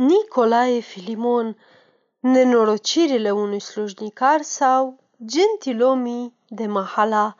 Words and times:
Nicolae 0.00 0.80
Filimon, 0.80 1.56
nenorocirile 2.20 3.30
unui 3.30 3.60
slujnicar 3.60 4.42
sau 4.42 4.98
gentilomii 5.24 6.34
de 6.48 6.66
mahala. 6.66 7.36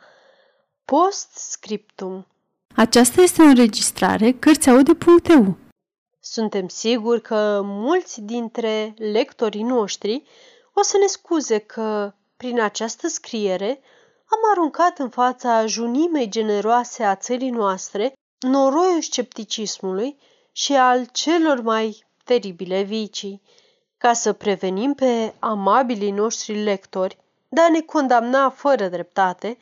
Post 0.85 1.29
scriptum. 1.31 2.27
Aceasta 2.75 3.21
este 3.21 3.41
o 3.41 3.45
înregistrare 3.45 4.31
Cărțiaude.eu. 4.31 5.57
Suntem 6.19 6.67
siguri 6.67 7.21
că 7.21 7.61
mulți 7.63 8.21
dintre 8.21 8.93
lectorii 8.97 9.63
noștri 9.63 10.23
o 10.73 10.81
să 10.81 10.97
ne 10.97 11.05
scuze 11.05 11.57
că, 11.57 12.13
prin 12.37 12.59
această 12.59 13.07
scriere, 13.07 13.79
am 14.25 14.39
aruncat 14.51 14.99
în 14.99 15.09
fața 15.09 15.65
junimei 15.65 16.29
generoase 16.29 17.03
a 17.03 17.15
țării 17.15 17.49
noastre 17.49 18.13
noroiul 18.39 19.01
scepticismului 19.01 20.17
și 20.51 20.73
al 20.73 21.05
celor 21.11 21.61
mai 21.61 22.09
teribile 22.23 22.81
vicii, 22.81 23.41
ca 23.97 24.13
să 24.13 24.33
prevenim 24.33 24.93
pe 24.93 25.33
amabilii 25.39 26.11
noștri 26.11 26.63
lectori 26.63 27.17
de 27.49 27.61
a 27.61 27.69
ne 27.69 27.81
condamna 27.81 28.49
fără 28.49 28.87
dreptate, 28.87 29.57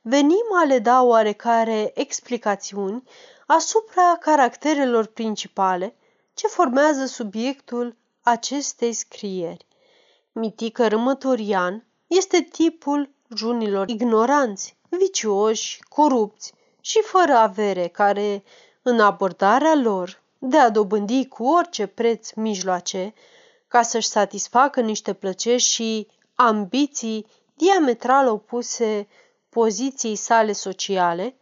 venim 0.00 0.46
a 0.54 0.64
le 0.64 0.78
da 0.78 1.02
oarecare 1.02 1.90
explicațiuni 1.94 3.02
asupra 3.46 4.16
caracterelor 4.20 5.06
principale 5.06 5.96
ce 6.34 6.46
formează 6.46 7.06
subiectul 7.06 7.96
acestei 8.22 8.92
scrieri. 8.92 9.66
Mitică 10.32 10.88
Rămătorian 10.88 11.86
este 12.06 12.40
tipul 12.40 13.10
junilor 13.36 13.88
ignoranți, 13.88 14.76
vicioși, 14.88 15.82
corupți 15.88 16.52
și 16.80 17.00
fără 17.02 17.32
avere, 17.32 17.88
care, 17.88 18.42
în 18.82 19.00
abordarea 19.00 19.74
lor 19.74 20.22
de 20.46 20.58
a 20.58 20.70
dobândi 20.70 21.28
cu 21.28 21.44
orice 21.44 21.86
preț 21.86 22.32
mijloace, 22.32 23.14
ca 23.68 23.82
să-și 23.82 24.08
satisfacă 24.08 24.80
niște 24.80 25.12
plăceri 25.12 25.62
și 25.62 26.06
ambiții 26.34 27.26
diametral 27.54 28.28
opuse 28.28 29.08
poziției 29.48 30.16
sale 30.16 30.52
sociale, 30.52 31.36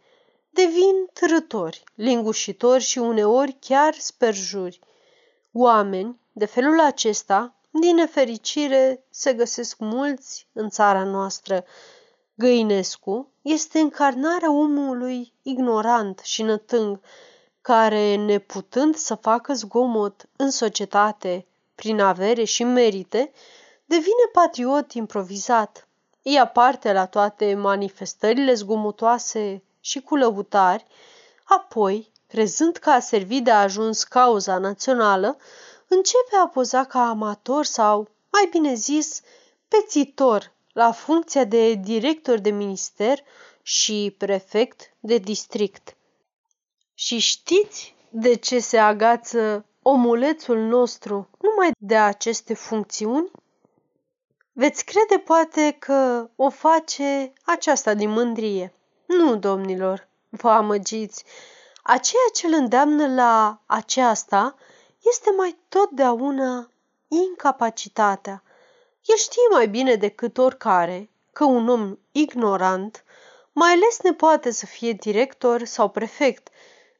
devin 0.49 1.07
trători, 1.13 1.83
lingușitori 1.95 2.83
și 2.83 2.97
uneori 2.97 3.57
chiar 3.59 3.93
sperjuri. 3.93 4.79
Oameni 5.51 6.19
de 6.31 6.45
felul 6.45 6.79
acesta, 6.79 7.55
din 7.71 7.95
nefericire, 7.95 9.05
se 9.09 9.33
găsesc 9.33 9.77
mulți 9.79 10.47
în 10.53 10.69
țara 10.69 11.03
noastră. 11.03 11.65
Găinescu 12.35 13.31
este 13.41 13.79
încarnarea 13.79 14.51
omului 14.51 15.33
ignorant 15.41 16.19
și 16.19 16.41
nătâng, 16.41 16.99
care, 17.63 18.15
neputând 18.15 18.95
să 18.95 19.15
facă 19.15 19.53
zgomot 19.53 20.25
în 20.35 20.51
societate 20.51 21.45
prin 21.75 21.99
avere 21.99 22.43
și 22.43 22.63
merite, 22.63 23.31
devine 23.85 24.29
patriot 24.33 24.91
improvizat. 24.91 25.87
Ia 26.21 26.47
parte 26.47 26.93
la 26.93 27.05
toate 27.05 27.53
manifestările 27.53 28.53
zgomotoase 28.53 29.63
și 29.79 30.01
cu 30.01 30.15
lăutari, 30.15 30.85
apoi, 31.43 32.11
crezând 32.27 32.77
că 32.77 32.89
a 32.89 32.99
servit 32.99 33.43
de 33.43 33.51
ajuns 33.51 34.03
cauza 34.03 34.57
națională, 34.57 35.37
începe 35.87 36.35
a 36.43 36.47
poza 36.47 36.83
ca 36.83 37.07
amator 37.09 37.65
sau, 37.65 38.07
mai 38.31 38.47
bine 38.51 38.73
zis, 38.73 39.21
pețitor 39.67 40.51
la 40.73 40.91
funcția 40.91 41.43
de 41.43 41.73
director 41.73 42.39
de 42.39 42.49
minister 42.49 43.19
și 43.61 44.15
prefect 44.17 44.93
de 44.99 45.17
district. 45.17 45.95
Și 47.05 47.17
știți 47.17 47.95
de 48.09 48.35
ce 48.35 48.59
se 48.59 48.77
agață 48.77 49.65
omulețul 49.81 50.57
nostru 50.57 51.29
numai 51.41 51.71
de 51.77 51.97
aceste 51.97 52.53
funcțiuni? 52.53 53.31
Veți 54.51 54.85
crede 54.85 55.17
poate 55.17 55.75
că 55.79 56.29
o 56.35 56.49
face 56.49 57.33
aceasta 57.45 57.93
din 57.93 58.09
mândrie. 58.09 58.73
Nu, 59.05 59.35
domnilor, 59.35 60.07
vă 60.29 60.49
amăgiți. 60.49 61.23
Aceea 61.81 62.29
ce 62.33 62.47
îl 62.47 62.53
îndeamnă 62.53 63.13
la 63.13 63.61
aceasta 63.65 64.55
este 64.99 65.31
mai 65.37 65.57
totdeauna 65.69 66.69
incapacitatea. 67.07 68.43
El 69.05 69.15
știe 69.15 69.47
mai 69.51 69.67
bine 69.67 69.95
decât 69.95 70.37
oricare 70.37 71.09
că 71.33 71.43
un 71.43 71.69
om 71.69 71.97
ignorant 72.11 73.03
mai 73.51 73.71
ales 73.71 73.99
ne 74.03 74.13
poate 74.13 74.51
să 74.51 74.65
fie 74.65 74.91
director 74.91 75.63
sau 75.63 75.89
prefect, 75.89 76.49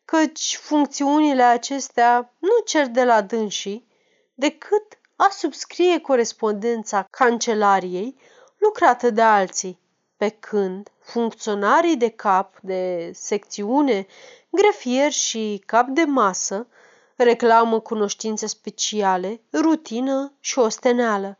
căci 0.05 0.57
funcțiunile 0.61 1.43
acestea 1.43 2.33
nu 2.39 2.63
cer 2.65 2.87
de 2.87 3.03
la 3.03 3.21
dânsii 3.21 3.87
decât 4.33 4.99
a 5.15 5.29
subscrie 5.29 5.99
corespondența 5.99 7.07
cancelariei 7.09 8.17
lucrată 8.57 9.09
de 9.09 9.21
alții, 9.21 9.79
pe 10.17 10.29
când 10.29 10.91
funcționarii 10.99 11.97
de 11.97 12.09
cap 12.09 12.59
de 12.61 13.11
secțiune, 13.13 14.07
grefier 14.49 15.11
și 15.11 15.63
cap 15.65 15.87
de 15.87 16.03
masă 16.03 16.67
reclamă 17.15 17.79
cunoștințe 17.79 18.47
speciale, 18.47 19.41
rutină 19.53 20.33
și 20.39 20.59
osteneală. 20.59 21.37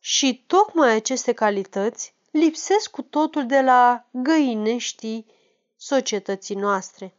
Și 0.00 0.44
tocmai 0.46 0.94
aceste 0.94 1.32
calități 1.32 2.14
lipsesc 2.30 2.90
cu 2.90 3.02
totul 3.02 3.46
de 3.46 3.60
la 3.60 4.06
găineștii 4.10 5.26
societății 5.76 6.54
noastre. 6.54 7.14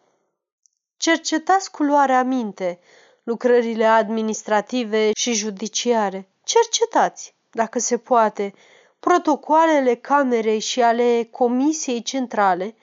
Cercetați 1.05 1.71
cu 1.71 1.83
luarea 1.83 2.23
minte 2.23 2.79
lucrările 3.23 3.85
administrative 3.85 5.11
și 5.15 5.33
judiciare. 5.33 6.27
Cercetați, 6.43 7.35
dacă 7.51 7.79
se 7.79 7.97
poate, 7.97 8.53
protocoalele 8.99 9.95
Camerei 9.95 10.59
și 10.59 10.81
ale 10.81 11.27
Comisiei 11.31 12.01
Centrale 12.01 12.75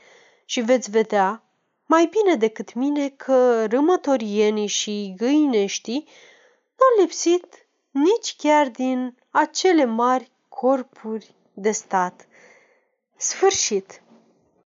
și 0.45 0.61
veți 0.61 0.91
vedea, 0.91 1.43
mai 1.87 2.11
bine 2.11 2.35
decât 2.35 2.75
mine, 2.75 3.09
că 3.09 3.65
râmătorienii 3.65 4.67
și 4.67 5.15
găineștii 5.17 6.09
nu 6.77 6.85
au 6.85 7.03
lipsit 7.03 7.67
nici 7.91 8.37
chiar 8.37 8.69
din 8.69 9.17
acele 9.31 9.85
mari 9.85 10.31
corpuri 10.49 11.35
de 11.53 11.71
stat. 11.71 12.27
Sfârșit. 13.17 14.02